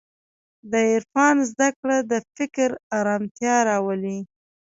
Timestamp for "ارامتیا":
2.99-3.55